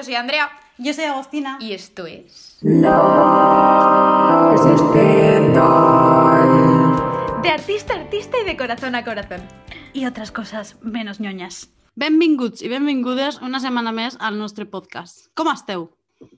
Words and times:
Yo 0.00 0.04
soy 0.04 0.14
Andrea. 0.14 0.48
Yo 0.78 0.94
soy 0.94 1.04
Agostina. 1.04 1.58
Y 1.60 1.74
esto 1.74 2.06
es. 2.06 2.56
Las 2.62 2.90
Estetal. 4.64 5.52
De 7.42 7.50
artista 7.50 7.92
a 7.92 8.00
artista 8.00 8.38
y 8.42 8.46
de 8.46 8.56
corazón 8.56 8.94
a 8.94 9.04
corazón. 9.04 9.42
Y 9.92 10.06
otras 10.06 10.32
cosas 10.32 10.78
menos 10.80 11.20
ñoñas. 11.20 11.68
Benvinguts 11.96 12.62
i 12.62 12.68
benvingudes 12.72 13.42
una 13.44 13.60
setmana 13.60 13.92
més 13.92 14.16
al 14.24 14.38
nostre 14.40 14.64
podcast. 14.64 15.26
Com 15.36 15.52
esteu? 15.52 15.90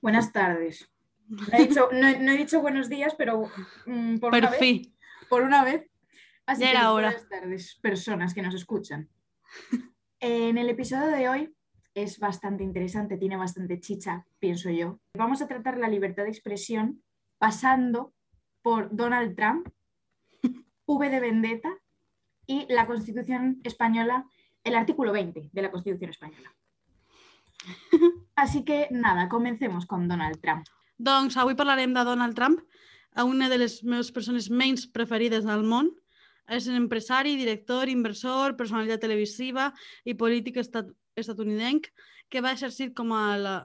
Buenas 0.03 0.33
tardes. 0.35 0.89
No 1.31 1.47
he 1.53 1.69
dicho, 1.69 1.89
no, 1.93 2.09
he- 2.09 2.19
no 2.19 2.33
he 2.33 2.39
dicho 2.39 2.61
buenos 2.61 2.89
días, 2.89 3.15
pero 3.17 3.45
mm, 3.87 4.17
por, 4.19 4.33
Per 4.33 4.43
una 4.43 4.51
vez, 4.51 4.59
fi. 4.59 4.93
por 5.31 5.43
una 5.43 5.63
vez. 5.63 5.87
Así 6.47 6.63
Ya 6.63 6.67
que 6.73 6.77
era 6.79 6.91
hora. 6.91 7.11
buenas 7.13 7.29
tardes, 7.29 7.79
personas 7.81 8.35
que 8.35 8.43
nos 8.43 8.57
escuchan. 8.57 9.09
En 10.19 10.59
el 10.59 10.69
episodio 10.69 11.07
de 11.17 11.29
hoy 11.29 11.55
es 11.95 12.19
bastante 12.19 12.65
interesante, 12.65 13.19
tiene 13.19 13.37
bastante 13.37 13.81
chicha, 13.81 14.27
pienso 14.39 14.71
yo. 14.71 14.99
Vamos 15.15 15.43
a 15.43 15.47
tratar 15.47 15.79
la 15.79 15.89
libertad 15.89 16.25
de 16.25 16.31
expresión 16.31 17.03
pasando 17.39 18.13
por 18.63 18.95
Donald 18.95 19.37
Trump, 19.37 19.69
V 20.87 21.11
de 21.11 21.21
Vendetta 21.21 21.71
y 22.47 22.67
la 22.73 22.87
Constitución 22.87 23.61
española, 23.65 24.27
el 24.65 24.75
artículo 24.75 25.13
20 25.13 25.51
de 25.53 25.63
la 25.63 25.71
Constitución 25.71 26.11
española. 26.11 26.55
Así 28.35 28.65
que 28.65 28.89
nada, 28.91 29.29
comencemos 29.29 29.87
con 29.87 30.09
Donald 30.09 30.41
Trump. 30.41 30.67
Doncs 30.99 31.37
avui 31.37 31.57
parlarem 31.59 31.95
de 31.95 32.05
Donald 32.05 32.35
Trump, 32.35 32.61
una 33.17 33.49
de 33.49 33.59
les 33.59 33.83
meves 33.83 34.13
persones 34.13 34.51
menys 34.51 34.87
preferides 34.87 35.45
del 35.45 35.65
món. 35.67 35.91
És 36.53 36.67
un 36.67 36.75
empresari, 36.75 37.37
director, 37.39 37.89
inversor, 37.89 38.57
personalitat 38.59 39.01
televisiva 39.01 39.71
i 40.05 40.17
polític 40.19 40.59
estat 40.61 40.89
estatunidenc 41.17 41.89
que 42.29 42.41
va 42.41 42.53
exercir 42.57 42.93
com 42.95 43.13
a 43.13 43.37
la 43.37 43.57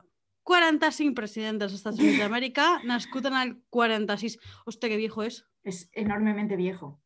45 0.47 1.15
president 1.15 1.59
dels 1.59 1.75
Estats 1.75 1.99
Units 1.99 2.21
d'Amèrica, 2.21 2.67
nascut 2.91 3.27
en 3.27 3.35
el 3.35 3.55
46. 3.75 4.37
Hòstia, 4.65 4.89
que 4.89 4.99
viejo 4.99 5.23
és. 5.27 5.43
es 5.67 5.89
enormemente 5.93 6.55
viejo. 6.55 7.01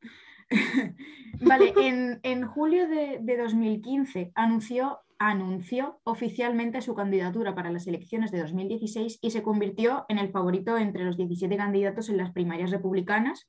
vale, 1.42 1.74
en, 1.82 2.20
en 2.22 2.46
julio 2.46 2.88
de, 2.88 3.18
de 3.22 3.38
2015 3.38 4.32
anunció, 4.36 5.00
anunció 5.18 6.00
oficialmente 6.04 6.82
su 6.82 6.94
candidatura 6.94 7.56
para 7.56 7.72
las 7.72 7.88
elecciones 7.88 8.32
de 8.32 8.42
2016 8.42 9.18
y 9.22 9.32
se 9.32 9.42
convirtió 9.42 10.06
en 10.10 10.20
el 10.20 10.30
favorito 10.30 10.78
entre 10.78 11.06
los 11.06 11.18
17 11.18 11.56
candidatos 11.58 12.10
en 12.10 12.18
las 12.18 12.32
primarias 12.32 12.70
republicanas. 12.70 13.48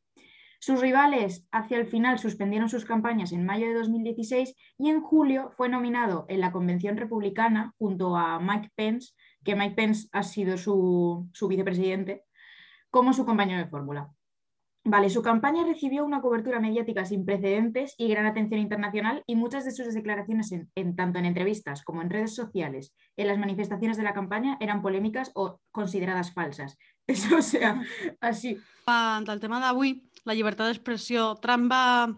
Sus 0.65 0.81
rivales 0.81 1.45
hacia 1.51 1.77
el 1.77 1.89
final 1.89 2.21
suspendieron 2.21 2.69
sus 2.69 2.85
campañas 2.85 3.33
en 3.33 3.45
mayo 3.45 3.67
de 3.67 3.75
2016 3.75 4.55
y 4.79 4.91
en 4.91 5.01
julio 5.01 5.51
fue 5.57 5.69
nominado 5.69 6.25
en 6.29 6.39
la 6.39 6.53
convención 6.53 6.97
republicana 6.97 7.75
junto 7.79 8.17
a 8.17 8.39
Mike 8.39 8.71
Pence, 8.77 9.13
que 9.43 9.57
Mike 9.57 9.75
Pence 9.75 10.09
ha 10.13 10.23
sido 10.23 10.57
su, 10.57 11.29
su 11.33 11.49
vicepresidente, 11.49 12.23
como 12.91 13.13
su 13.13 13.27
compañero 13.27 13.59
de 13.59 13.69
fórmula. 13.69 14.13
Vale, 14.85 15.11
su 15.11 15.23
campaña 15.23 15.65
recibió 15.65 16.05
una 16.05 16.21
cobertura 16.21 16.59
mediática 16.59 17.05
sin 17.05 17.25
precedentes 17.25 17.95
y 17.99 18.09
gran 18.09 18.27
atención 18.27 18.61
internacional 18.61 19.23
y 19.29 19.37
muchas 19.37 19.65
de 19.65 19.71
sus 19.71 19.95
declaraciones, 19.95 20.51
en, 20.51 20.97
tanto 20.97 21.21
en 21.21 21.25
entrevistas 21.25 21.85
como 21.85 22.03
en 22.03 22.11
redes 22.11 22.35
sociales, 22.35 22.93
en 23.17 23.29
las 23.29 23.39
manifestaciones 23.39 23.97
de 23.97 24.03
la 24.03 24.13
campaña, 24.13 24.57
eran 24.61 24.83
polémicas 24.83 25.31
o 25.35 25.61
consideradas 25.71 26.35
falsas. 26.35 26.79
Eso 27.07 27.43
sea, 27.43 27.81
así. 28.21 28.59
En 28.87 29.31
el 29.31 29.41
tema 29.41 29.61
la 30.29 30.35
llibertat 30.39 30.71
d'expressió, 30.71 31.33
Trump 31.43 31.71
va, 31.73 32.09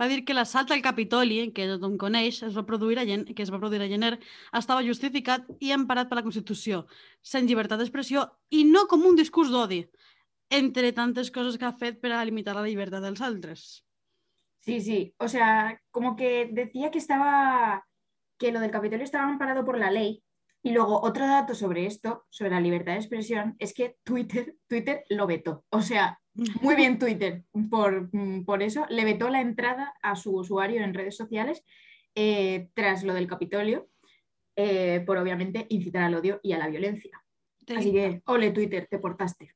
va 0.00 0.08
dir 0.10 0.24
que 0.26 0.34
l'assalt 0.34 0.72
al 0.74 0.82
Capitoli, 0.82 1.40
que 1.54 1.68
tothom 1.70 1.96
coneix, 2.00 2.42
es 2.46 2.56
va 2.56 2.66
produir 2.66 2.98
a, 2.98 3.04
que 3.06 3.44
es 3.44 3.52
va 3.52 3.60
produir 3.62 3.82
a 3.84 3.90
gener, 3.90 4.16
estava 4.52 4.86
justificat 4.86 5.46
i 5.60 5.70
emparat 5.76 6.10
per 6.10 6.18
la 6.18 6.26
Constitució, 6.26 6.84
sent 7.22 7.46
llibertat 7.46 7.82
d'expressió 7.82 8.26
i 8.50 8.64
no 8.68 8.86
com 8.90 9.06
un 9.06 9.18
discurs 9.18 9.54
d'odi, 9.54 9.84
entre 10.50 10.92
tantes 10.92 11.30
coses 11.30 11.58
que 11.58 11.66
ha 11.66 11.76
fet 11.78 12.00
per 12.02 12.12
a 12.12 12.24
limitar 12.24 12.54
la 12.56 12.66
llibertat 12.66 13.02
dels 13.02 13.22
altres. 13.22 13.84
Sí, 14.64 14.80
sí. 14.80 15.14
O 15.18 15.28
sea, 15.28 15.78
como 15.90 16.16
que 16.16 16.48
decía 16.50 16.90
que 16.90 16.98
estaba, 16.98 17.86
que 18.38 18.50
lo 18.50 18.60
del 18.60 18.70
Capitolio 18.70 19.04
estaba 19.04 19.28
amparado 19.28 19.64
por 19.64 19.78
la 19.78 19.90
ley. 19.90 20.22
Y 20.62 20.72
luego 20.72 21.02
otro 21.02 21.26
dato 21.26 21.54
sobre 21.54 21.84
esto, 21.84 22.24
sobre 22.30 22.52
la 22.52 22.60
libertad 22.60 22.92
de 22.92 23.00
expresión, 23.00 23.54
es 23.58 23.74
que 23.74 23.98
Twitter, 24.02 24.56
Twitter 24.66 25.04
lo 25.10 25.26
vetó. 25.26 25.64
O 25.68 25.82
sea, 25.82 26.18
muy 26.60 26.74
bien 26.74 26.98
Twitter 26.98 27.44
por, 27.70 28.08
mm, 28.12 28.44
por 28.44 28.62
eso. 28.62 28.86
Le 28.88 29.04
vetó 29.04 29.30
la 29.30 29.40
entrada 29.40 29.94
a 30.02 30.16
su 30.16 30.34
usuario 30.36 30.82
en 30.82 30.94
redes 30.94 31.16
sociales 31.16 31.64
eh, 32.14 32.68
tras 32.74 33.04
lo 33.04 33.14
del 33.14 33.26
Capitolio, 33.26 33.88
eh, 34.56 35.02
por 35.06 35.16
obviamente 35.18 35.66
incitar 35.68 36.02
al 36.02 36.14
odio 36.14 36.40
y 36.42 36.52
a 36.52 36.58
la 36.58 36.68
violencia. 36.68 37.20
Así 37.76 37.92
que, 37.92 38.22
ole 38.26 38.50
Twitter, 38.50 38.86
te 38.90 38.98
portaste. 38.98 39.52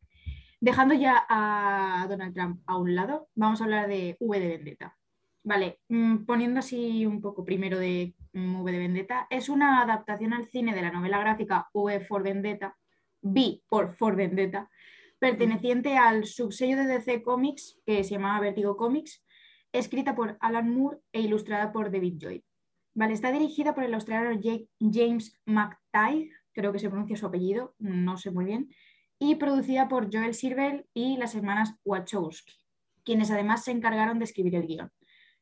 Dejando 0.61 0.95
ya 0.95 1.25
a 1.29 2.07
Donald 2.09 2.35
Trump 2.35 2.61
a 2.67 2.77
un 2.77 2.95
lado, 2.95 3.29
vamos 3.35 3.61
a 3.61 3.65
hablar 3.65 3.89
de 3.89 4.17
V 4.19 4.41
de 4.41 4.49
Vendetta. 4.49 4.97
Vale, 5.45 5.79
mm, 5.89 6.25
poniendo 6.25 6.61
así 6.61 7.07
un 7.07 7.21
poco 7.21 7.45
primero 7.45 7.79
de 7.79 8.15
mm, 8.33 8.61
V 8.61 8.73
de 8.73 8.79
Vendetta, 8.79 9.27
es 9.31 9.49
una 9.49 9.83
adaptación 9.83 10.33
al 10.33 10.47
cine 10.47 10.75
de 10.75 10.83
la 10.83 10.91
novela 10.91 11.21
gráfica 11.21 11.69
V 11.73 12.01
for 12.01 12.23
Vendetta, 12.23 12.77
V 13.23 13.63
por 13.69 13.95
For 13.95 14.17
Vendetta, 14.17 14.69
perteneciente 15.19 15.97
al 15.97 16.25
subsello 16.25 16.77
de 16.77 16.87
DC 16.87 17.23
Comics 17.23 17.81
que 17.87 18.05
se 18.05 18.11
llamaba 18.13 18.41
Vertigo 18.41 18.77
Comics, 18.77 19.25
escrita 19.73 20.15
por 20.15 20.37
Alan 20.41 20.71
Moore 20.75 20.99
e 21.13 21.21
ilustrada 21.21 21.73
por 21.73 21.91
David 21.91 22.15
Joy. 22.21 22.45
Vale, 22.95 23.13
está 23.13 23.31
dirigida 23.33 23.75
por 23.75 23.85
el 23.85 23.95
australiano 23.95 24.41
Ja- 24.43 24.65
James 24.81 25.39
McTighe, 25.47 26.31
creo 26.53 26.73
que 26.73 26.79
se 26.79 26.89
pronuncia 26.89 27.17
su 27.17 27.27
apellido, 27.27 27.75
no 27.79 28.17
sé 28.17 28.31
muy 28.31 28.45
bien, 28.45 28.69
y 29.19 29.35
producida 29.37 29.89
por 29.89 30.13
Joel 30.13 30.35
Silver 30.35 30.87
y 30.95 31.17
las 31.17 31.35
hermanas 31.35 31.75
Wachowski, 31.85 32.55
quienes 33.05 33.31
además 33.31 33.65
se 33.65 33.73
encargaron 33.73 34.19
de 34.19 34.25
escribir 34.25 34.55
el 34.55 34.67
guion. 34.67 34.91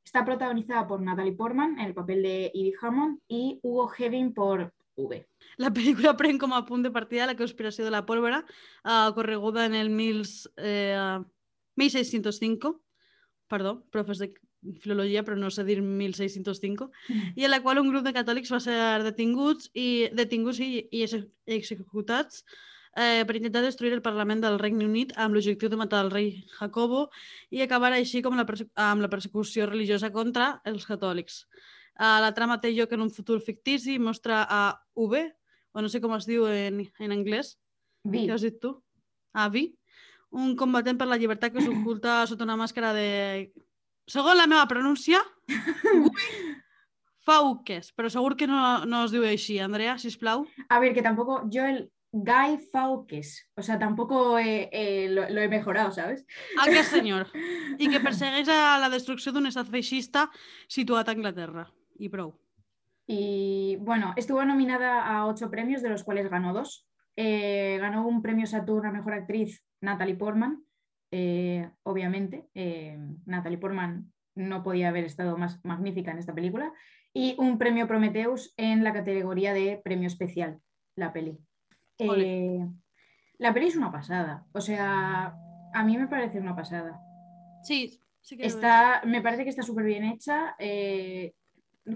Está 0.04 0.24
protagonizada 0.24 0.86
por 0.86 1.00
Natalie 1.02 1.32
Portman 1.32 1.78
en 1.78 1.86
el 1.86 1.94
papel 1.94 2.22
de 2.22 2.46
Evie 2.54 2.74
Hammond 2.80 3.20
y 3.28 3.58
Hugo 3.62 3.90
Hevin 3.98 4.32
por 4.34 4.72
V. 4.96 5.20
La 5.60 5.70
pel·lícula 5.72 6.16
pren 6.16 6.38
com 6.40 6.52
a 6.56 6.64
punt 6.68 6.82
de 6.84 6.92
partida 6.92 7.28
la 7.28 7.36
conspiració 7.36 7.84
de 7.84 7.92
la 7.92 8.04
pólvora, 8.08 8.42
eh, 8.84 9.10
correguda 9.14 9.66
en 9.66 9.74
el 9.74 9.90
mil, 9.90 10.24
eh, 10.56 11.18
1605, 11.76 12.80
perdó, 13.48 13.84
profes 13.92 14.18
de 14.18 14.32
filologia, 14.82 15.22
però 15.22 15.36
no 15.38 15.50
sé 15.50 15.62
dir 15.64 15.80
1605, 15.82 16.90
i 17.36 17.44
en 17.44 17.52
la 17.52 17.60
qual 17.62 17.78
un 17.78 17.90
grup 17.92 18.02
de 18.06 18.14
catòlics 18.16 18.50
va 18.50 18.60
ser 18.60 18.78
detinguts 19.04 19.70
i 19.74 20.08
detinguts 20.12 20.58
i, 20.64 20.88
i 20.90 21.04
exe- 21.04 21.28
executats 21.46 22.42
eh, 22.96 23.22
per 23.28 23.36
intentar 23.36 23.62
destruir 23.62 23.92
el 23.94 24.02
Parlament 24.02 24.42
del 24.42 24.58
Regne 24.58 24.88
Unit 24.88 25.12
amb 25.20 25.36
l'objectiu 25.36 25.70
de 25.70 25.78
matar 25.78 26.02
el 26.04 26.10
rei 26.10 26.32
Jacobo 26.56 27.06
i 27.50 27.62
acabar 27.62 27.92
així 27.92 28.24
com 28.24 28.34
la 28.34 28.46
amb 28.88 29.04
la 29.04 29.12
persecució 29.12 29.68
religiosa 29.68 30.10
contra 30.10 30.56
els 30.64 30.88
catòlics. 30.88 31.44
Uh, 31.96 32.18
la 32.20 32.32
trama 32.36 32.58
té 32.60 32.72
lloc 32.74 32.92
en 32.92 33.06
un 33.06 33.12
futur 33.12 33.40
fictici 33.40 33.94
i 33.96 34.02
mostra 34.02 34.42
a 34.44 34.62
V, 34.94 35.22
o 35.72 35.84
no 35.84 35.88
sé 35.92 36.00
com 36.04 36.14
es 36.16 36.28
diu 36.28 36.46
en, 36.48 36.82
en 37.00 37.14
anglès, 37.14 37.56
Vi. 38.04 38.26
què 38.26 38.34
has 38.36 38.44
dit 38.44 38.60
tu? 38.60 38.74
A 39.36 39.48
Vi, 39.52 39.70
un 40.36 40.54
combatent 40.60 40.98
per 41.00 41.08
la 41.08 41.18
llibertat 41.20 41.54
que 41.54 41.64
s'oculta 41.64 42.20
sota 42.30 42.44
una 42.44 42.58
màscara 42.60 42.92
de... 42.96 43.08
Segons 44.06 44.38
la 44.38 44.46
meva 44.46 44.68
pronúncia, 44.70 45.18
Fauques, 47.26 47.90
però 47.96 48.08
segur 48.12 48.36
que 48.38 48.46
no, 48.46 48.60
no 48.86 49.02
es 49.04 49.10
diu 49.10 49.24
així. 49.26 49.58
Andrea, 49.58 49.96
sisplau. 49.98 50.44
A 50.70 50.78
ver, 50.78 50.92
que 50.94 51.02
tampoco 51.02 51.40
Joel 51.52 51.88
Guy 52.12 52.58
Fawkes, 52.72 53.50
o 53.56 53.62
sea, 53.62 53.78
tampoco 53.78 54.38
eh, 54.38 54.68
eh, 54.72 55.08
lo, 55.10 55.28
lo 55.28 55.40
he 55.40 55.48
mejorado, 55.48 55.90
¿sabes? 55.90 56.24
Aquest 56.62 56.92
senyor. 56.92 57.26
I 57.82 57.90
que 57.90 58.00
persegueix 58.00 58.48
a 58.48 58.78
la 58.80 58.88
destrucció 58.92 59.34
d'un 59.34 59.50
estat 59.50 59.68
feixista 59.68 60.28
situat 60.70 61.10
a 61.10 61.16
Anglaterra. 61.16 61.66
I 61.98 62.08
prou. 62.08 62.38
Y 63.06 63.76
bueno, 63.80 64.12
estuvo 64.16 64.44
nominada 64.44 65.06
a 65.06 65.26
ocho 65.26 65.50
premios, 65.50 65.82
de 65.82 65.90
los 65.90 66.04
cuales 66.04 66.28
ganó 66.28 66.52
dos. 66.52 66.88
Eh, 67.16 67.78
ganó 67.80 68.06
un 68.06 68.20
premio 68.20 68.46
Saturn 68.46 68.86
a 68.86 68.92
Mejor 68.92 69.14
Actriz 69.14 69.64
Natalie 69.80 70.16
Portman, 70.16 70.64
eh, 71.10 71.70
obviamente. 71.82 72.48
eh, 72.54 72.98
Natalie 73.24 73.58
Portman 73.58 74.12
no 74.34 74.62
podía 74.62 74.88
haber 74.88 75.04
estado 75.04 75.38
más 75.38 75.64
magnífica 75.64 76.10
en 76.10 76.18
esta 76.18 76.34
película. 76.34 76.72
Y 77.14 77.34
un 77.38 77.56
premio 77.56 77.86
Prometheus 77.86 78.52
en 78.58 78.84
la 78.84 78.92
categoría 78.92 79.54
de 79.54 79.80
premio 79.82 80.06
especial, 80.06 80.60
la 80.96 81.12
peli. 81.12 81.38
La 83.38 83.54
peli 83.54 83.66
es 83.68 83.76
una 83.76 83.90
pasada, 83.90 84.46
o 84.52 84.60
sea, 84.60 85.34
a 85.72 85.84
mí 85.84 85.96
me 85.96 86.08
parece 86.08 86.38
una 86.38 86.54
pasada. 86.54 87.00
Sí, 87.62 88.00
sí 88.20 88.36
que. 88.36 88.46
Está, 88.46 89.02
me 89.06 89.22
parece 89.22 89.44
que 89.44 89.50
está 89.50 89.62
súper 89.62 89.84
bien 89.84 90.04
hecha, 90.04 90.54
eh, 90.58 91.34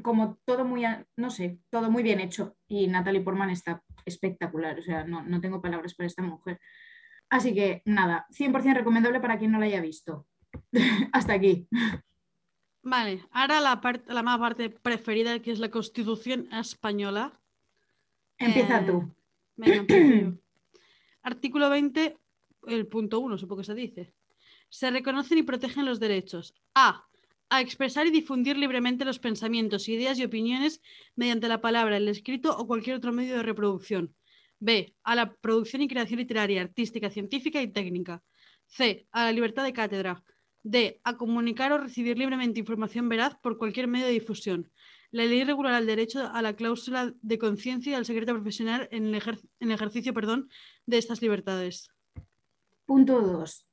como 0.02 0.38
todo 0.44 0.64
muy, 0.64 0.84
no 1.16 1.30
sé, 1.30 1.58
todo 1.70 1.90
muy 1.90 2.02
bien 2.02 2.20
hecho. 2.20 2.56
Y 2.68 2.86
Natalie 2.86 3.20
Portman 3.22 3.50
está 3.50 3.82
espectacular, 4.04 4.78
o 4.78 4.82
sea, 4.82 5.04
no, 5.04 5.22
no 5.22 5.40
tengo 5.40 5.60
palabras 5.60 5.94
para 5.94 6.06
esta 6.06 6.22
mujer. 6.22 6.60
Así 7.28 7.54
que 7.54 7.82
nada, 7.84 8.26
100% 8.30 8.74
recomendable 8.74 9.20
para 9.20 9.38
quien 9.38 9.52
no 9.52 9.58
la 9.58 9.66
haya 9.66 9.80
visto. 9.80 10.26
Hasta 11.12 11.32
aquí. 11.34 11.68
Vale, 12.82 13.22
ara 13.30 13.60
la, 13.60 13.80
la 14.06 14.22
meva 14.22 14.38
part 14.38 14.58
preferida, 14.82 15.38
que 15.40 15.52
és 15.52 15.60
la 15.60 15.68
Constitució 15.70 16.38
espanyola. 16.58 17.26
Empieza 18.38 18.80
Eh, 18.80 18.86
tú. 18.86 19.14
Venga. 19.56 19.84
Artículo 21.22 21.68
20, 21.68 22.16
el 22.68 22.86
punto 22.86 23.20
1, 23.20 23.36
supongo 23.36 23.60
que 23.60 23.66
se 23.66 23.74
dice. 23.74 24.14
Se 24.70 24.90
reconocen 24.90 25.36
y 25.38 25.42
protegen 25.42 25.84
los 25.84 26.00
derechos. 26.00 26.54
A. 26.74 27.06
A 27.50 27.60
expresar 27.60 28.06
y 28.06 28.10
difundir 28.10 28.56
libremente 28.56 29.04
los 29.04 29.18
pensamientos, 29.18 29.88
ideas 29.88 30.18
y 30.18 30.24
opiniones 30.24 30.80
mediante 31.16 31.48
la 31.48 31.60
palabra, 31.60 31.96
el 31.96 32.08
escrito 32.08 32.56
o 32.56 32.66
cualquier 32.66 32.96
otro 32.96 33.12
medio 33.12 33.36
de 33.36 33.42
reproducción. 33.42 34.14
B. 34.60 34.94
A 35.02 35.14
la 35.14 35.34
producción 35.34 35.82
y 35.82 35.88
creación 35.88 36.20
literaria, 36.20 36.62
artística, 36.62 37.10
científica 37.10 37.60
y 37.60 37.68
técnica. 37.68 38.22
C. 38.66 39.06
A 39.10 39.24
la 39.24 39.32
libertad 39.32 39.64
de 39.64 39.72
cátedra. 39.72 40.22
D. 40.62 41.00
A 41.02 41.16
comunicar 41.16 41.72
o 41.72 41.78
recibir 41.78 42.16
libremente 42.16 42.60
información 42.60 43.08
veraz 43.08 43.34
por 43.42 43.58
cualquier 43.58 43.88
medio 43.88 44.06
de 44.06 44.12
difusión. 44.12 44.70
La 45.10 45.24
ley 45.24 45.42
regulará 45.42 45.78
el 45.78 45.86
derecho 45.86 46.30
a 46.32 46.40
la 46.42 46.54
cláusula 46.54 47.12
de 47.20 47.38
conciencia 47.38 47.92
y 47.92 47.94
al 47.94 48.06
secreto 48.06 48.32
profesional 48.32 48.88
en 48.92 49.12
el, 49.12 49.22
en 49.58 49.68
el 49.68 49.72
ejercicio 49.72 50.14
perdón, 50.14 50.48
de 50.86 50.98
estas 50.98 51.20
libertades. 51.20 51.90
Punto 52.86 53.20
2. 53.20 53.69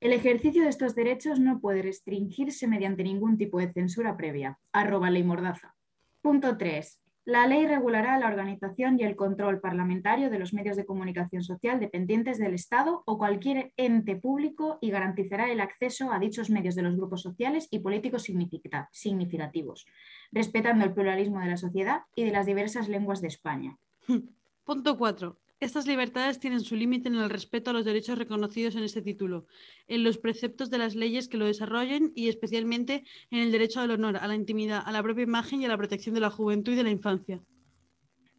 El 0.00 0.12
ejercicio 0.12 0.62
de 0.62 0.68
estos 0.68 0.94
derechos 0.94 1.40
no 1.40 1.60
puede 1.60 1.82
restringirse 1.82 2.68
mediante 2.68 3.02
ningún 3.02 3.36
tipo 3.36 3.58
de 3.58 3.72
censura 3.72 4.16
previa. 4.16 4.58
Arroba 4.72 5.10
ley 5.10 5.24
mordaza. 5.24 5.74
Punto 6.22 6.56
3. 6.56 7.00
La 7.24 7.46
ley 7.46 7.66
regulará 7.66 8.16
la 8.18 8.28
organización 8.28 8.98
y 8.98 9.02
el 9.02 9.16
control 9.16 9.60
parlamentario 9.60 10.30
de 10.30 10.38
los 10.38 10.54
medios 10.54 10.76
de 10.76 10.86
comunicación 10.86 11.42
social 11.42 11.80
dependientes 11.80 12.38
del 12.38 12.54
Estado 12.54 13.02
o 13.06 13.18
cualquier 13.18 13.72
ente 13.76 14.14
público 14.16 14.78
y 14.80 14.90
garantizará 14.90 15.50
el 15.50 15.60
acceso 15.60 16.12
a 16.12 16.20
dichos 16.20 16.48
medios 16.48 16.74
de 16.74 16.82
los 16.82 16.96
grupos 16.96 17.20
sociales 17.20 17.66
y 17.70 17.80
políticos 17.80 18.22
significa- 18.22 18.88
significativos, 18.92 19.84
respetando 20.32 20.84
el 20.84 20.94
pluralismo 20.94 21.40
de 21.40 21.48
la 21.48 21.56
sociedad 21.56 22.02
y 22.14 22.24
de 22.24 22.30
las 22.30 22.46
diversas 22.46 22.88
lenguas 22.88 23.20
de 23.20 23.28
España. 23.28 23.76
Punto 24.64 24.96
4. 24.96 25.36
Estas 25.60 25.88
libertades 25.88 26.38
tienen 26.38 26.60
su 26.60 26.76
límite 26.76 27.08
en 27.08 27.16
el 27.16 27.28
respeto 27.30 27.70
a 27.70 27.72
los 27.72 27.84
derechos 27.84 28.16
reconocidos 28.16 28.76
en 28.76 28.84
este 28.84 29.02
título, 29.02 29.46
en 29.88 30.04
los 30.04 30.16
preceptos 30.18 30.70
de 30.70 30.78
las 30.78 30.94
leyes 30.94 31.26
que 31.28 31.36
lo 31.36 31.46
desarrollen 31.46 32.12
y 32.14 32.28
especialmente 32.28 33.04
en 33.30 33.40
el 33.40 33.50
derecho 33.50 33.80
al 33.80 33.90
honor, 33.90 34.18
a 34.18 34.28
la 34.28 34.36
intimidad, 34.36 34.82
a 34.86 34.92
la 34.92 35.02
propia 35.02 35.24
imagen 35.24 35.60
y 35.60 35.64
a 35.64 35.68
la 35.68 35.76
protección 35.76 36.14
de 36.14 36.20
la 36.20 36.30
juventud 36.30 36.72
y 36.72 36.76
de 36.76 36.84
la 36.84 36.90
infancia. 36.90 37.40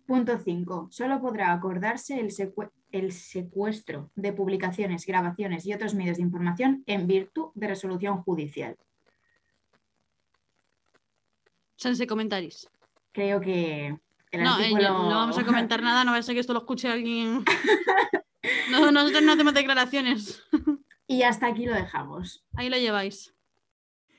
Punto 0.05 0.37
5. 0.37 0.87
Solo 0.91 1.19
podrá 1.19 1.51
acordarse 1.51 2.19
el, 2.19 2.27
secue- 2.31 2.71
el 2.91 3.11
secuestro 3.11 4.09
de 4.15 4.31
publicaciones, 4.31 5.05
grabaciones 5.05 5.65
y 5.65 5.73
otros 5.73 5.93
medios 5.93 6.17
de 6.17 6.23
información 6.23 6.83
en 6.87 7.05
virtud 7.05 7.49
de 7.53 7.67
resolución 7.67 8.23
judicial. 8.23 8.77
Sense 11.75 12.07
comentaris. 12.07 12.67
Creo 13.11 13.39
que 13.41 13.97
el 14.31 14.43
No, 14.43 14.59
eh, 14.59 14.63
artículo... 14.63 14.89
no 14.89 15.15
vamos 15.15 15.37
a 15.37 15.45
comentar 15.45 15.81
nada, 15.81 16.03
no 16.03 16.11
va 16.11 16.17
a 16.17 16.21
ser 16.23 16.35
que 16.35 16.41
esto 16.41 16.53
lo 16.53 16.59
escuche 16.59 16.89
alguien. 16.89 17.43
No, 18.71 18.89
nosotros 18.91 19.21
no 19.23 19.33
hacemos 19.33 19.53
declaraciones. 19.53 20.43
Y 21.07 21.23
hasta 21.23 21.47
aquí 21.47 21.65
lo 21.65 21.73
dejamos. 21.73 22.45
Ahí 22.53 22.69
lo 22.69 22.77
lleváis. 22.77 23.33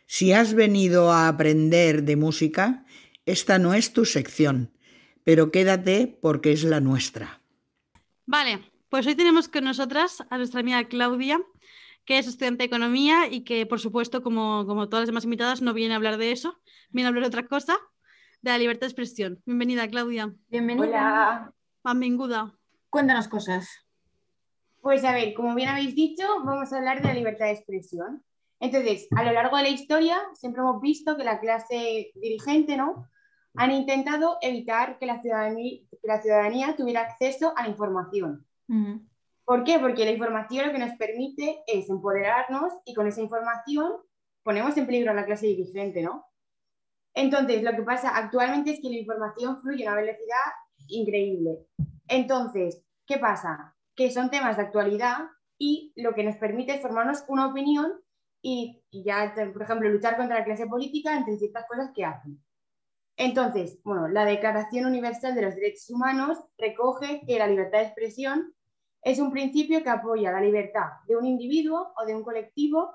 Si 0.06 0.32
has 0.32 0.54
venido 0.54 1.10
a 1.10 1.28
aprender 1.28 2.02
de 2.02 2.16
música, 2.16 2.84
esta 3.26 3.58
no 3.58 3.72
es 3.74 3.92
tu 3.92 4.04
sección, 4.04 4.76
pero 5.24 5.50
quédate 5.50 6.18
porque 6.20 6.52
es 6.52 6.64
la 6.64 6.80
nuestra. 6.80 7.40
Vale, 8.26 8.60
pues 8.88 9.06
hoy 9.06 9.14
tenemos 9.14 9.48
con 9.48 9.64
nosotras 9.64 10.22
a 10.28 10.36
nuestra 10.36 10.60
amiga 10.60 10.84
Claudia, 10.84 11.40
que 12.04 12.18
es 12.18 12.26
estudiante 12.26 12.62
de 12.62 12.66
economía 12.66 13.28
y 13.30 13.42
que, 13.42 13.66
por 13.66 13.80
supuesto, 13.80 14.22
como, 14.22 14.66
como 14.66 14.88
todas 14.88 15.02
las 15.02 15.08
demás 15.08 15.24
invitadas, 15.24 15.62
no 15.62 15.72
viene 15.72 15.94
a 15.94 15.96
hablar 15.96 16.18
de 16.18 16.32
eso, 16.32 16.60
viene 16.90 17.06
a 17.06 17.08
hablar 17.08 17.22
de 17.22 17.28
otra 17.28 17.46
cosa, 17.46 17.78
de 18.42 18.50
la 18.50 18.58
libertad 18.58 18.82
de 18.82 18.86
expresión. 18.86 19.42
Bienvenida, 19.44 19.88
Claudia. 19.88 20.34
Bienvenida. 20.48 20.86
Hola. 20.86 21.54
Benvinguda. 21.84 22.54
Cuéntanos 22.88 23.28
cosas. 23.28 23.68
Pues 24.80 25.04
a 25.04 25.12
ver, 25.12 25.34
como 25.34 25.54
bien 25.54 25.68
habéis 25.68 25.94
dicho, 25.94 26.24
vamos 26.44 26.72
a 26.72 26.78
hablar 26.78 27.02
de 27.02 27.08
la 27.08 27.14
libertad 27.14 27.46
de 27.46 27.52
expresión. 27.52 28.24
Entonces, 28.58 29.08
a 29.16 29.24
lo 29.24 29.32
largo 29.32 29.56
de 29.56 29.64
la 29.64 29.68
historia, 29.68 30.18
siempre 30.34 30.62
hemos 30.62 30.80
visto 30.80 31.16
que 31.16 31.24
la 31.24 31.40
clase 31.40 32.12
dirigente, 32.14 32.76
¿no? 32.76 33.06
Han 33.56 33.72
intentado 33.72 34.38
evitar 34.40 34.98
que 34.98 35.06
la 35.06 35.20
ciudadanía, 35.20 35.80
que 35.90 36.08
la 36.08 36.22
ciudadanía 36.22 36.76
tuviera 36.76 37.02
acceso 37.02 37.52
a 37.56 37.62
la 37.64 37.68
información. 37.68 38.46
¿Por 39.44 39.64
qué? 39.64 39.78
Porque 39.78 40.04
la 40.04 40.12
información 40.12 40.66
lo 40.66 40.72
que 40.72 40.78
nos 40.78 40.96
permite 40.96 41.62
es 41.66 41.90
empoderarnos 41.90 42.72
y 42.84 42.94
con 42.94 43.06
esa 43.06 43.20
información 43.20 43.92
ponemos 44.42 44.76
en 44.76 44.86
peligro 44.86 45.10
a 45.10 45.14
la 45.14 45.26
clase 45.26 45.46
dirigente, 45.46 46.02
¿no? 46.02 46.29
Entonces, 47.14 47.62
lo 47.62 47.72
que 47.72 47.82
pasa 47.82 48.16
actualmente 48.16 48.72
es 48.72 48.80
que 48.80 48.88
la 48.88 48.96
información 48.96 49.60
fluye 49.60 49.86
a 49.86 49.92
una 49.92 50.00
velocidad 50.00 50.36
increíble. 50.88 51.66
Entonces, 52.08 52.82
¿qué 53.06 53.18
pasa? 53.18 53.74
Que 53.94 54.10
son 54.10 54.30
temas 54.30 54.56
de 54.56 54.62
actualidad 54.62 55.18
y 55.58 55.92
lo 55.96 56.14
que 56.14 56.24
nos 56.24 56.36
permite 56.36 56.74
es 56.74 56.82
formarnos 56.82 57.24
una 57.28 57.48
opinión 57.48 57.92
y, 58.42 58.82
y 58.90 59.04
ya, 59.04 59.34
por 59.52 59.62
ejemplo, 59.62 59.88
luchar 59.88 60.16
contra 60.16 60.38
la 60.38 60.44
clase 60.44 60.66
política 60.66 61.16
entre 61.16 61.36
ciertas 61.36 61.66
cosas 61.68 61.90
que 61.94 62.04
hacen. 62.04 62.42
Entonces, 63.16 63.78
bueno, 63.84 64.08
la 64.08 64.24
Declaración 64.24 64.86
Universal 64.86 65.34
de 65.34 65.42
los 65.42 65.54
Derechos 65.54 65.90
Humanos 65.90 66.38
recoge 66.56 67.20
que 67.26 67.38
la 67.38 67.46
libertad 67.46 67.80
de 67.80 67.84
expresión 67.84 68.54
es 69.02 69.18
un 69.18 69.30
principio 69.30 69.82
que 69.82 69.90
apoya 69.90 70.32
la 70.32 70.40
libertad 70.40 70.88
de 71.06 71.16
un 71.16 71.26
individuo 71.26 71.92
o 71.96 72.06
de 72.06 72.14
un 72.14 72.22
colectivo 72.22 72.94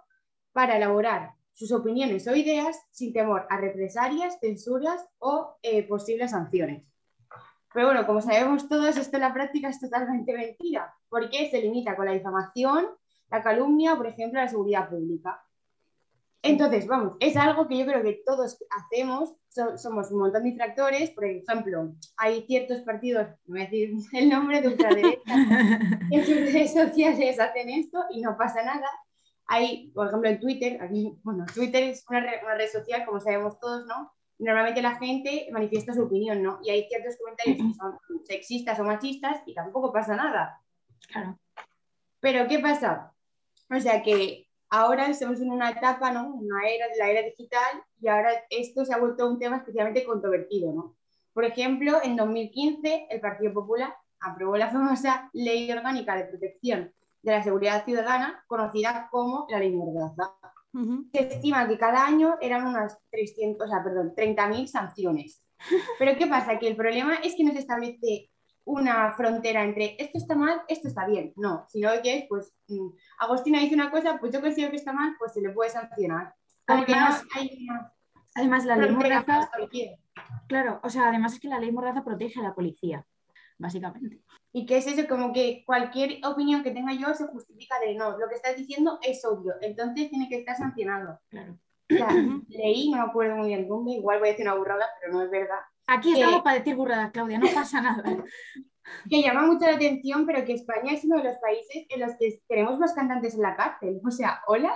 para 0.52 0.78
elaborar 0.78 1.34
sus 1.56 1.72
opiniones 1.72 2.28
o 2.28 2.36
ideas 2.36 2.78
sin 2.92 3.14
temor 3.14 3.48
a 3.50 3.58
represalias, 3.58 4.38
censuras 4.40 5.04
o 5.20 5.56
eh, 5.64 5.82
posibles 5.88 6.32
sanciones. 6.32 6.84
Pero 7.74 7.88
bueno, 7.88 8.06
como 8.06 8.22
sabemos 8.22 8.70
todos, 8.70 8.96
esto 8.98 9.18
en 9.18 9.22
la 9.22 9.34
práctica 9.34 9.70
es 9.70 9.80
totalmente 9.80 10.34
mentira, 10.34 10.94
porque 11.10 11.50
se 11.50 11.62
limita 11.62 11.96
con 11.96 12.06
la 12.06 12.12
difamación, 12.12 12.86
la 13.32 13.42
calumnia 13.42 13.94
o, 13.94 13.98
por 13.98 14.08
ejemplo, 14.08 14.40
la 14.40 14.48
seguridad 14.48 14.90
pública. 14.90 15.42
Entonces, 16.42 16.86
vamos, 16.88 17.18
es 17.20 17.36
algo 17.38 17.68
que 17.68 17.78
yo 17.80 17.86
creo 17.88 18.04
que 18.04 18.22
todos 18.26 18.58
hacemos, 18.78 19.34
so- 19.50 19.78
somos 19.78 20.12
un 20.12 20.20
montón 20.20 20.44
de 20.44 20.50
infractores, 20.50 21.10
por 21.12 21.26
ejemplo, 21.26 21.96
hay 22.18 22.46
ciertos 22.46 22.82
partidos, 22.82 23.28
no 23.46 23.56
voy 23.56 23.62
a 23.62 23.64
decir 23.64 23.94
el 24.14 24.30
nombre 24.30 24.62
de 24.62 24.68
ultraderecha, 24.68 25.22
que 26.10 26.16
en 26.16 26.26
sus 26.26 26.36
redes 26.54 26.74
sociales 26.74 27.40
hacen 27.40 27.70
esto 27.70 28.04
y 28.12 28.22
no 28.22 28.38
pasa 28.38 28.62
nada. 28.64 28.88
Hay, 29.48 29.92
por 29.94 30.08
ejemplo, 30.08 30.30
en 30.30 30.40
Twitter, 30.40 30.82
aquí, 30.82 31.18
bueno, 31.24 31.46
Twitter 31.54 31.84
es 31.84 32.06
una, 32.10 32.20
re- 32.22 32.42
una 32.44 32.56
red 32.56 32.70
social, 32.70 33.06
como 33.06 33.20
sabemos 33.20 33.60
todos, 33.60 33.86
¿no? 33.86 34.12
Y 34.38 34.44
normalmente 34.44 34.82
la 34.82 34.96
gente 34.96 35.48
manifiesta 35.52 35.94
su 35.94 36.04
opinión, 36.04 36.44
¿no? 36.44 36.60
Y 36.64 36.70
hay 36.70 36.88
ciertos 36.90 37.16
comentarios 37.18 37.58
que 37.58 37.74
son 37.74 38.00
sexistas 38.26 38.80
o 38.80 38.84
machistas 38.84 39.42
y 39.46 39.54
tampoco 39.54 39.94
pasa 39.94 40.16
nada. 40.16 40.60
Claro. 41.08 41.40
Pero 42.20 42.48
¿qué 42.48 42.60
pasa? 42.60 43.14
O 43.70 43.80
sea 43.80 44.04
que 44.04 44.48
ahora 44.70 45.08
estamos 45.08 45.40
en 45.40 45.52
una 45.52 45.70
etapa, 45.70 46.12
¿no? 46.12 46.34
Una 46.34 46.68
era 46.68 46.88
de 46.90 46.98
la 46.98 47.10
era 47.12 47.22
digital 47.22 47.82
y 48.02 48.08
ahora 48.10 48.32
esto 48.50 48.84
se 48.84 48.94
ha 48.94 48.98
vuelto 48.98 49.30
un 49.30 49.40
tema 49.40 49.58
especialmente 49.58 50.04
controvertido, 50.04 50.74
¿no? 50.74 50.96
Por 51.34 51.46
ejemplo, 51.46 52.00
en 52.04 52.16
2015 52.18 53.08
el 53.10 53.22
Partido 53.22 53.54
Popular 53.54 53.96
aprobó 54.20 54.58
la 54.58 54.70
famosa 54.70 55.30
Ley 55.34 55.72
Orgánica 55.72 56.16
de 56.16 56.26
Protección 56.26 56.94
de 57.26 57.32
la 57.32 57.44
Seguridad 57.44 57.84
Ciudadana, 57.84 58.44
conocida 58.48 59.08
como 59.12 59.48
la 59.50 59.60
Ley 59.60 59.72
Mordaza. 59.76 60.36
Se 61.14 61.22
estima 61.22 61.68
que 61.68 61.78
cada 61.78 62.06
año 62.06 62.36
eran 62.42 62.68
unas 62.68 63.00
300, 63.10 63.66
o 63.66 63.70
sea, 63.70 63.84
perdón, 63.84 64.14
30.000 64.16 64.68
sanciones. 64.68 65.42
Pero 66.00 66.18
¿qué 66.18 66.28
pasa? 66.28 66.60
Que 66.60 66.68
el 66.68 66.76
problema 66.76 67.16
es 67.16 67.34
que 67.36 67.44
no 67.44 67.52
se 67.54 67.60
establece 67.60 68.30
una 68.66 69.14
frontera 69.14 69.64
entre 69.64 69.96
esto 70.00 70.18
está 70.18 70.36
mal, 70.36 70.62
esto 70.68 70.88
está 70.88 71.08
bien. 71.08 71.34
No, 71.36 71.66
sino 71.70 71.90
que 72.04 72.18
es, 72.18 72.26
pues, 72.28 72.54
mm, 72.68 72.90
Agostina 73.20 73.60
dice 73.60 73.76
una 73.76 73.90
cosa, 73.90 74.18
pues 74.20 74.32
yo 74.34 74.42
considero 74.42 74.72
que 74.72 74.78
está 74.78 74.92
mal, 74.92 75.16
pues 75.18 75.34
se 75.34 75.42
le 75.42 75.52
puede 75.52 75.70
sancionar. 75.70 76.34
Que 76.68 76.74
no 76.74 76.82
Además- 76.84 77.24
hay 77.36 77.58
una 77.64 77.92
Además, 78.38 78.66
la 78.66 78.76
ley 78.76 78.92
Mordaza, 78.92 79.50
claro, 80.48 80.82
o 80.84 80.90
sea, 80.90 81.08
además 81.08 81.34
es 81.34 81.40
que 81.40 81.48
la 81.48 81.58
ley 81.58 81.72
Mordaza 81.72 82.04
protege 82.04 82.42
a 82.42 82.44
la 82.44 82.54
policía, 82.54 83.06
básicamente. 83.58 84.22
Y 84.58 84.66
que 84.66 84.78
es 84.78 84.88
eso, 84.88 85.06
como 85.10 85.34
que 85.34 85.64
cualquier 85.66 86.26
opinión 86.26 86.64
que 86.64 86.72
tenga 86.72 86.94
yo 86.94 87.14
se 87.14 87.28
justifica 87.28 87.78
de 87.80 87.94
no, 87.96 88.18
lo 88.18 88.30
que 88.30 88.36
estás 88.36 88.56
diciendo 88.56 89.00
es 89.02 89.26
obvio, 89.26 89.54
entonces 89.62 90.10
tiene 90.10 90.30
que 90.30 90.38
estar 90.38 90.56
sancionado. 90.56 91.20
Claro. 91.30 91.60
O 91.92 91.94
sea, 91.94 92.08
leí, 92.48 92.90
no 92.90 92.98
me 92.98 93.04
acuerdo 93.04 93.36
muy 93.36 93.48
bien 93.50 93.68
dónde, 93.68 93.92
igual 93.92 94.20
voy 94.20 94.30
a 94.30 94.32
decir 94.32 94.46
una 94.48 94.56
burrada, 94.56 94.86
pero 95.02 95.12
no 95.14 95.22
es 95.24 95.30
verdad. 95.30 95.60
Aquí 95.88 96.12
Eh, 96.12 96.22
estamos 96.22 96.42
para 96.42 96.58
decir 96.60 96.74
burradas, 96.76 97.12
Claudia, 97.12 97.38
no 97.38 97.48
pasa 97.54 97.82
nada. 97.82 98.04
que 99.10 99.22
llama 99.22 99.46
mucho 99.46 99.66
la 99.66 99.76
atención, 99.76 100.26
pero 100.26 100.46
que 100.46 100.54
España 100.54 100.94
es 100.94 101.04
uno 101.04 101.18
de 101.18 101.26
los 101.26 101.38
países 101.40 101.86
en 101.90 102.00
los 102.00 102.12
que 102.18 102.42
tenemos 102.48 102.80
más 102.80 102.94
cantantes 102.94 103.36
en 103.36 103.42
la 103.42 103.58
cárcel. 103.58 104.00
O 104.08 104.10
sea, 104.10 104.40
hola. 104.48 104.74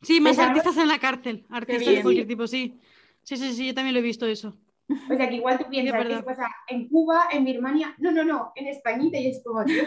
Sí, 0.00 0.18
más 0.20 0.38
algo- 0.38 0.50
artistas 0.52 0.78
en 0.78 0.88
la 0.88 0.98
cárcel. 0.98 1.44
Artistas 1.50 1.94
de 1.94 2.02
cualquier 2.02 2.26
tipo, 2.26 2.46
sí. 2.46 2.80
Sí, 3.22 3.36
sí, 3.36 3.52
sí, 3.52 3.66
yo 3.66 3.74
también 3.74 3.92
lo 3.94 4.00
he 4.00 4.02
visto 4.02 4.24
eso. 4.26 4.56
O 4.88 5.16
sea, 5.16 5.28
que 5.28 5.36
igual 5.36 5.58
tú 5.58 5.68
piensas 5.70 5.98
verdad. 5.98 6.18
que 6.18 6.22
pasa 6.24 6.48
en 6.68 6.88
Cuba, 6.88 7.28
en 7.32 7.44
Birmania. 7.44 7.94
No, 7.98 8.10
no, 8.10 8.24
no, 8.24 8.52
en 8.56 8.66
Españita 8.66 9.18
y 9.18 9.28
es 9.28 9.42
como, 9.44 9.64
tío. 9.64 9.82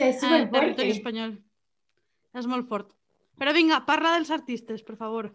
Es 0.00 0.16
Ah, 0.22 0.28
súper 0.28 0.40
en 0.42 0.50
territorio 0.50 0.74
fuerte. 0.74 0.88
español. 0.88 1.44
Es 2.34 2.46
molt 2.46 2.68
fort. 2.68 2.92
Pero 3.38 3.52
venga, 3.52 3.84
parla 3.84 4.12
dels 4.14 4.30
artistas, 4.30 4.82
por 4.82 4.96
favor. 4.96 5.34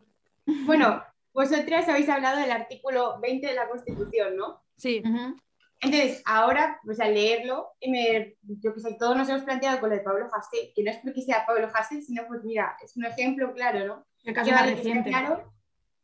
Bueno, 0.65 1.03
vosotras 1.33 1.87
habéis 1.89 2.09
hablado 2.09 2.39
del 2.39 2.51
artículo 2.51 3.19
20 3.21 3.45
de 3.47 3.53
la 3.53 3.67
Constitución, 3.69 4.35
¿no? 4.37 4.63
Sí. 4.77 5.01
Ujú. 5.05 5.35
Entonces, 5.79 6.23
ahora, 6.25 6.79
pues 6.83 6.99
al 6.99 7.13
leerlo, 7.13 7.67
y 7.79 7.91
me, 7.91 8.35
yo 8.41 8.73
que 8.73 8.79
sé, 8.79 8.95
todos 8.97 9.15
nos 9.15 9.29
hemos 9.29 9.43
planteado 9.43 9.79
con 9.79 9.89
lo 9.89 9.95
de 9.95 10.01
Pablo 10.01 10.27
Hasél, 10.33 10.71
que 10.75 10.83
no 10.83 10.89
es 10.89 10.97
porque 11.03 11.21
sea 11.21 11.45
Pablo 11.45 11.69
Hasél, 11.71 12.01
sino 12.01 12.25
pues 12.27 12.43
mira, 12.43 12.75
es 12.83 12.97
un 12.97 13.05
ejemplo 13.05 13.53
claro, 13.53 13.85
¿no? 13.85 14.05
El 14.23 14.33
caso 14.33 14.49
Que 14.49 14.55
vale, 14.55 14.81
que 14.81 15.03
claro 15.03 15.53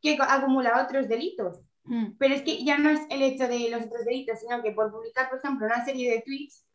que 0.02 0.18
acumula 0.20 0.84
otros 0.84 1.08
delitos. 1.08 1.60
Mm. 1.86 2.16
Pero 2.18 2.34
es 2.36 2.42
que 2.44 2.64
ya 2.64 2.78
no 2.78 2.90
es 2.90 3.02
el 3.10 3.22
hecho 3.22 3.48
de 3.48 3.70
los 3.70 3.84
otros 3.84 4.06
delitos, 4.06 4.40
sino 4.40 4.62
que 4.64 4.72
por 4.72 4.92
publicar, 4.92 5.30
por 5.30 5.40
ejemplo, 5.40 5.66
una 5.66 5.84
serie 5.84 6.12
de 6.12 6.22
tweets, 6.22 6.66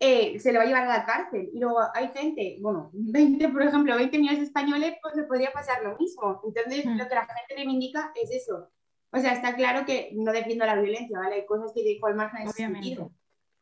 eh, 0.00 0.38
se 0.38 0.52
le 0.52 0.58
va 0.58 0.64
a 0.64 0.66
llevar 0.66 0.84
a 0.84 0.98
la 0.98 1.06
cárcel. 1.06 1.50
Y 1.52 1.58
luego 1.58 1.78
hay 1.94 2.08
gente, 2.14 2.58
bueno, 2.60 2.90
20, 2.92 3.48
por 3.48 3.62
ejemplo, 3.62 3.96
20 3.96 4.18
millones 4.18 4.40
de 4.40 4.46
españoles, 4.46 4.94
pues 5.02 5.14
le 5.16 5.24
podría 5.24 5.50
pasar 5.52 5.82
lo 5.82 5.96
mismo. 5.96 6.40
Entonces, 6.44 6.84
Mm. 6.86 6.98
lo 6.98 7.08
que 7.08 7.14
la 7.14 7.26
gente 7.26 7.54
reivindica 7.56 8.12
es 8.22 8.30
eso. 8.30 8.70
O 9.10 9.18
sea, 9.18 9.32
está 9.32 9.56
claro 9.56 9.86
que 9.86 10.10
no 10.14 10.32
defiendo 10.32 10.66
la 10.66 10.76
violencia, 10.80 11.18
¿vale? 11.18 11.36
Hay 11.36 11.46
cosas 11.46 11.72
que 11.74 11.82
dejo 11.82 12.06
al 12.06 12.14
margen 12.14 12.46
Obviamente. 12.46 12.88
sentido. 12.88 13.12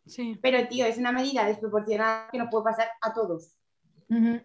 Sí. 0.05 0.37
Pero, 0.43 0.67
tío, 0.69 0.87
es 0.87 0.99
una 0.99 1.13
medida 1.13 1.45
desproporcionada 1.47 2.29
que 2.33 2.39
no 2.39 2.51
puede 2.51 2.65
pasar 2.65 2.89
a 3.01 3.15
todos. 3.15 3.55
Ujú. 4.09 4.41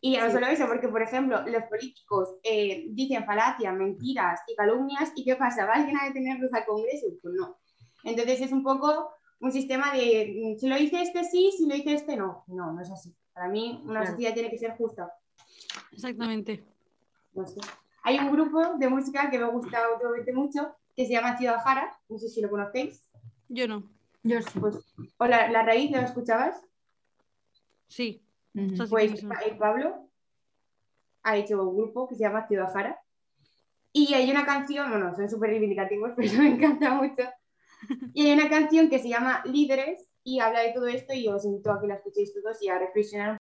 Y 0.00 0.16
no 0.16 0.26
Sí. 0.26 0.32
solo 0.32 0.46
eso, 0.46 0.66
porque, 0.66 0.88
por 0.88 1.02
ejemplo, 1.02 1.42
los 1.46 1.64
políticos 1.64 2.36
eh, 2.44 2.86
dicen 2.90 3.24
falacias, 3.26 3.74
mentiras 3.74 4.40
y 4.46 4.54
calumnias, 4.54 5.10
¿y 5.16 5.24
qué 5.24 5.34
pasa? 5.36 5.66
¿Va 5.66 5.72
alguien 5.74 5.96
a 5.98 6.04
detenerlos 6.06 6.52
al 6.52 6.64
Congreso? 6.66 7.06
Pues 7.20 7.34
no. 7.34 7.58
Entonces 8.04 8.40
es 8.40 8.52
un 8.52 8.62
poco 8.62 9.10
un 9.40 9.50
sistema 9.52 9.92
de, 9.92 10.54
mm, 10.54 10.58
si 10.58 10.68
lo 10.68 10.76
dice 10.76 11.02
este 11.02 11.24
sí, 11.24 11.52
si 11.56 11.66
lo 11.68 11.74
dice 11.74 11.94
este 11.94 12.16
no. 12.16 12.44
No, 12.46 12.72
no 12.72 12.80
es 12.80 12.90
así. 12.90 13.12
Para 13.32 13.48
mí 13.48 13.80
una 13.84 14.00
Claro. 14.00 14.06
sociedad 14.12 14.34
tiene 14.34 14.50
que 14.50 14.58
ser 14.58 14.76
justa. 14.76 15.12
Exactamente. 15.92 16.64
No 17.34 17.44
sé. 17.46 17.60
Hay 18.04 18.18
un 18.18 18.30
grupo 18.32 18.74
de 18.78 18.88
música 18.88 19.28
que 19.30 19.38
me 19.38 19.46
gusta 19.50 19.80
últimamente 19.92 20.32
mucho, 20.32 20.74
que 20.96 21.06
se 21.06 21.12
llama 21.12 21.36
Ciudad 21.36 21.60
Jara, 21.62 21.92
no 22.08 22.18
sé 22.18 22.28
si 22.28 22.40
lo 22.40 22.48
conocéis. 22.50 23.04
Yo 23.48 23.66
no. 23.66 23.82
Yo 24.22 24.40
sí. 24.42 24.58
Pues, 24.60 24.76
o 25.18 25.26
la, 25.26 25.50
la 25.50 25.62
raíz, 25.64 25.90
¿lo 25.90 25.98
escuchabas? 25.98 26.60
Sí. 27.88 28.22
Eso 28.54 28.86
sí 28.86 28.90
Pues 28.90 29.24
Pablo 29.58 30.08
ha 31.22 31.36
hecho 31.36 31.62
un 31.62 31.76
grupo 31.76 32.08
que 32.08 32.14
se 32.14 32.22
llama 32.24 32.46
Ciudad 32.46 32.72
Jara. 32.72 33.00
Y 33.92 34.14
hay 34.14 34.30
una 34.30 34.44
canción, 34.44 34.90
bueno, 34.90 35.14
son 35.14 35.28
súper 35.28 35.50
reivindicativos, 35.50 36.12
pero 36.16 36.32
me 36.42 36.48
encanta 36.48 36.94
mucho. 36.94 37.24
Y 38.12 38.26
hay 38.26 38.32
una 38.32 38.48
canción 38.48 38.88
que 38.88 38.98
se 38.98 39.08
llama 39.08 39.42
Líderes 39.44 40.08
y 40.24 40.40
habla 40.40 40.60
de 40.60 40.72
todo 40.72 40.86
esto 40.86 41.14
y 41.14 41.28
os 41.28 41.44
invito 41.44 41.72
a 41.72 41.80
que 41.80 41.86
la 41.86 41.94
escuchéis 41.94 42.34
todos 42.34 42.62
y 42.62 42.68
a 42.68 42.78
reflexionar. 42.78 43.38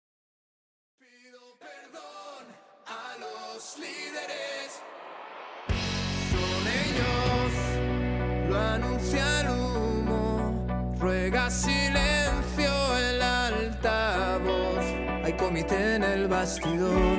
Comité 15.42 15.96
en 15.96 16.04
el 16.04 16.28
bastidor, 16.28 17.18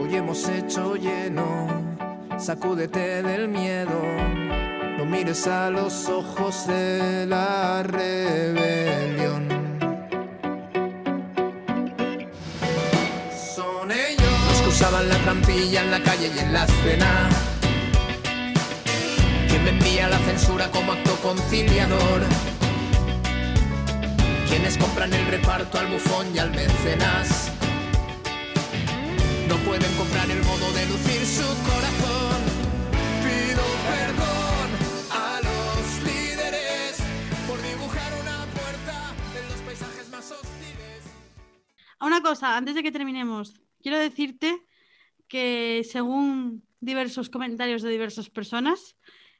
hoy 0.00 0.14
hemos 0.14 0.48
hecho 0.48 0.94
lleno, 0.94 1.66
sacúdete 2.38 3.24
del 3.24 3.48
miedo. 3.48 4.00
No 4.96 5.04
mires 5.04 5.48
a 5.48 5.68
los 5.70 6.08
ojos 6.08 6.68
de 6.68 7.26
la 7.26 7.82
rebelión. 7.82 9.48
Son 13.56 13.90
ellos 13.90 14.34
los 14.48 14.60
que 14.62 14.68
usaban 14.68 15.08
la 15.08 15.18
trampilla 15.18 15.82
en 15.82 15.90
la 15.90 16.02
calle 16.04 16.30
y 16.34 16.38
en 16.38 16.52
la 16.52 16.64
escena. 16.66 17.28
Quien 19.48 19.64
me 19.64 19.70
envía 19.70 20.08
la 20.08 20.18
censura 20.18 20.70
como 20.70 20.92
acto 20.92 21.16
conciliador. 21.20 22.22
Quienes 24.48 24.78
compran 24.78 25.12
el 25.12 25.26
reparto 25.26 25.78
al 25.80 25.88
bufón 25.88 26.26
y 26.32 26.38
al 26.38 26.50
mecenas. 26.52 27.45
Lucir 30.88 31.26
su 31.26 31.48
corazón. 31.68 32.40
Pido 33.24 33.64
perdón 33.90 34.68
a 35.10 35.40
los 35.46 36.02
líderes 36.04 36.98
por 37.46 37.60
dibujar 37.62 38.12
una 38.22 38.46
puerta 38.56 39.14
en 39.38 39.48
los 39.48 39.60
paisajes 39.62 40.08
más 40.10 40.30
hostiles. 40.30 41.02
Una 42.00 42.20
cosa, 42.22 42.56
antes 42.56 42.74
de 42.74 42.82
que 42.82 42.92
terminemos, 42.92 43.54
quiero 43.82 43.98
decirte 43.98 44.62
que 45.28 45.82
según 45.90 46.64
diversos 46.80 47.30
comentarios 47.30 47.82
de 47.82 47.90
diversas 47.90 48.30
personas, 48.30 48.96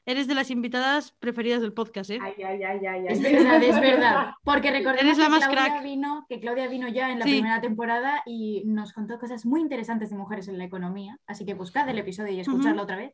eres 0.07 0.27
de 0.27 0.33
las 0.33 0.49
invitadas 0.49 1.11
preferidas 1.19 1.61
del 1.61 1.73
podcast, 1.73 2.09
¿eh? 2.09 2.19
Ay, 2.21 2.33
ay, 2.37 2.63
ay, 2.63 2.85
ay, 2.85 2.87
ay. 2.87 3.05
Es 3.09 3.21
verdad, 3.21 3.61
es 3.61 3.79
verdad. 3.79 4.31
Porque 4.43 4.71
recordemos 4.71 5.03
Eres 5.03 5.17
la 5.17 5.25
que, 5.25 5.29
más 5.31 5.47
Claudia 5.47 5.65
crack. 5.65 5.83
Vino, 5.83 6.25
que 6.29 6.39
Claudia 6.39 6.67
vino 6.67 6.87
ya 6.87 7.11
en 7.11 7.19
la 7.19 7.25
Sí. 7.25 7.31
primera 7.33 7.61
temporada 7.61 8.23
y 8.25 8.63
nos 8.65 8.93
contó 8.93 9.19
cosas 9.19 9.45
muy 9.45 9.59
interesantes 9.61 10.09
de 10.09 10.15
mujeres 10.15 10.47
en 10.47 10.57
la 10.57 10.63
economía. 10.63 11.19
Así 11.27 11.45
que 11.45 11.53
buscad 11.53 11.87
el 11.89 11.99
episodio 11.99 12.31
y 12.33 12.39
escucharlo 12.39 12.83
otra 12.83 12.95
vez. 12.95 13.13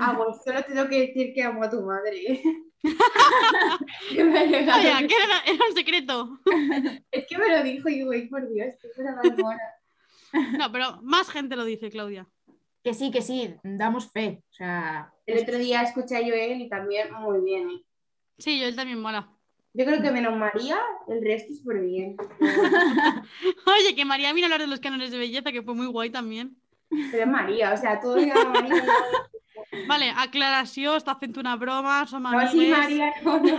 Ah, 0.00 0.14
pues 0.16 0.42
solo 0.44 0.62
te 0.64 0.72
tengo 0.74 0.88
que 0.88 1.06
decir 1.06 1.32
que 1.32 1.42
amo 1.44 1.62
a 1.62 1.70
tu 1.70 1.80
madre. 1.82 2.42
Que 4.10 4.24
me 4.24 4.38
ha 4.38 4.44
llegado. 4.46 4.78
Vaya, 4.78 5.06
que 5.06 5.14
era, 5.14 5.38
era 5.46 5.64
un 5.68 5.76
secreto. 5.76 6.40
Es 7.10 7.26
que 7.26 7.36
me 7.38 7.48
lo 7.54 7.62
dijo 7.62 7.88
y 7.90 8.00
ay, 8.10 8.26
por 8.28 8.48
Dios, 8.48 8.74
cosa 8.96 9.14
más 9.16 9.38
mona. 9.38 9.58
No, 10.58 10.72
pero 10.72 10.98
más 11.02 11.28
gente 11.28 11.56
lo 11.56 11.64
dice, 11.64 11.90
Claudia. 11.90 12.26
Que 12.82 12.94
sí, 12.94 13.10
que 13.10 13.20
sí, 13.22 13.54
damos 13.62 14.10
fe. 14.10 14.42
O 14.50 14.54
sea, 14.54 15.12
El 15.26 15.42
otro 15.42 15.58
día 15.58 15.82
escuché 15.82 16.16
a 16.16 16.20
Joel 16.20 16.62
y 16.62 16.68
también 16.68 17.12
muy 17.12 17.40
bien. 17.42 17.70
¿eh? 17.70 17.82
Sí, 18.38 18.58
yo 18.58 18.66
él 18.66 18.76
también 18.76 19.00
mola. 19.00 19.28
Yo 19.72 19.84
creo 19.84 20.02
que 20.02 20.10
menos 20.10 20.36
María, 20.36 20.78
el 21.08 21.22
resto 21.22 21.54
súper 21.54 21.80
bien. 21.82 22.16
Oye, 23.66 23.94
que 23.94 24.04
María 24.04 24.32
vino 24.32 24.46
a 24.46 24.48
hablar 24.48 24.62
de 24.62 24.66
los 24.66 24.80
cánones 24.80 25.12
de 25.12 25.18
belleza, 25.18 25.52
que 25.52 25.62
fue 25.62 25.74
muy 25.74 25.86
guay 25.86 26.10
también. 26.10 26.56
Pero 26.88 27.22
es 27.22 27.28
María, 27.28 27.72
o 27.72 27.76
sea, 27.76 28.00
todo 28.00 28.16
María. 28.16 28.82
Vale, 29.86 30.10
aclaració, 30.18 30.96
està 30.98 31.14
fent 31.20 31.36
una 31.38 31.52
broma, 31.58 32.00
som 32.10 32.24
No, 32.26 32.40
sí, 32.50 32.66
María, 32.70 33.12
no, 33.22 33.38
no. 33.38 33.58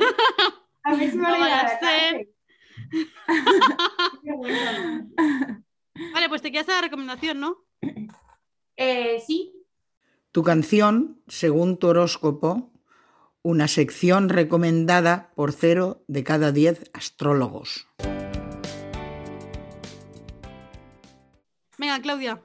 A 0.83 0.95
ver 0.95 1.11
si 1.11 1.17
me 1.17 1.23
No 1.29 1.37
voy 1.37 1.49
a 1.49 1.79
ser. 1.79 2.27
Vale, 6.13 6.29
pues 6.29 6.41
te 6.41 6.51
quedas 6.51 6.69
a 6.69 6.75
la 6.75 6.81
recomendación, 6.81 7.39
¿no? 7.39 7.57
Eh, 8.83 9.19
sí, 9.27 9.53
Tu 10.31 10.41
canción, 10.41 11.21
según 11.27 11.77
tu 11.77 11.89
horóscopo, 11.89 12.71
una 13.43 13.67
sección 13.67 14.27
recomendada 14.27 15.29
por 15.35 15.51
cero 15.53 16.03
de 16.07 16.23
cada 16.23 16.51
diez 16.51 16.89
astrólogos. 16.91 17.87
Venga, 21.77 22.01
Claudia. 22.01 22.41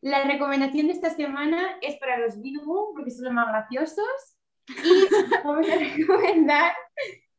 la 0.00 0.22
recomendación 0.22 0.86
de 0.86 0.92
esta 0.92 1.10
semana 1.10 1.76
es 1.82 1.96
para 1.96 2.18
los 2.18 2.40
Virgo, 2.40 2.92
porque 2.94 3.10
son 3.10 3.24
los 3.24 3.34
más 3.34 3.48
graciosos. 3.48 4.38
Y 4.68 5.08
vamos 5.44 5.68
a 5.68 5.74
recomendar 5.74 6.72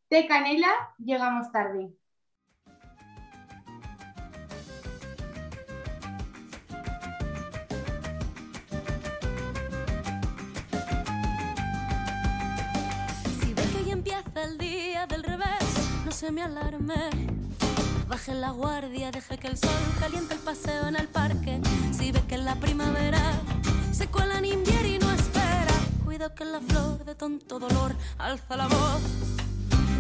Té 0.10 0.28
Canela, 0.28 0.94
llegamos 0.98 1.50
tarde. 1.54 1.90
No 16.26 16.30
se 16.30 16.32
me 16.32 16.42
alarme. 16.42 17.10
Baje 18.08 18.34
la 18.34 18.50
guardia, 18.50 19.12
deje 19.12 19.38
que 19.38 19.48
el 19.48 19.58
sol 19.58 19.70
caliente 20.00 20.34
el 20.34 20.40
paseo 20.40 20.88
en 20.88 20.96
el 20.96 21.08
parque. 21.08 21.62
Si 21.92 22.12
ve 22.12 22.22
que 22.28 22.36
en 22.36 22.46
la 22.46 22.56
primavera 22.56 23.22
se 23.92 24.08
cuela 24.08 24.40
en 24.40 24.46
invierno 24.46 24.88
y 24.88 24.98
no 24.98 25.12
espera, 25.12 25.76
cuida 26.04 26.34
que 26.34 26.46
la 26.46 26.62
flor 26.62 27.06
de 27.06 27.16
tonto 27.16 27.60
dolor 27.60 27.96
alza 28.18 28.58
la 28.58 28.68
voz. 28.68 29.02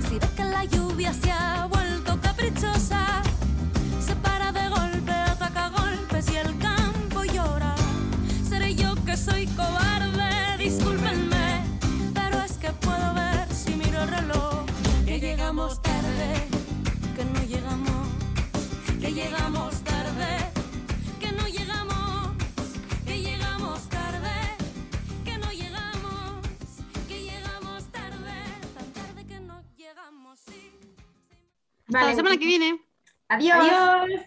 Si 0.08 0.17
ve 0.17 0.27
que 0.36 0.46
la 0.46 0.65
lluvia 0.65 1.13
se 1.13 1.32
ha 1.32 1.67
vuelto 1.67 2.20
caprichosa, 2.22 3.22
se 4.03 4.15
para 4.15 4.51
de 4.51 4.67
golpe, 4.70 5.12
ataca 5.12 5.70
golpes 5.70 6.25
y 6.32 6.38
el 6.38 6.58
campo 6.58 7.24
llora. 7.24 7.75
Seré 8.50 8.74
yo 8.74 8.96
que 9.05 9.15
soy 9.15 9.46
cobarde, 9.48 9.85
Hasta 32.00 32.10
la 32.10 32.16
semana 32.16 32.38
que 32.38 32.46
viene. 32.46 32.80
adiós. 33.30 33.58
Adiós. 33.60 34.22